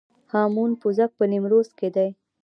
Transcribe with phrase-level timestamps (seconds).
[0.31, 2.09] هامون پوزک په نیمروز کې دی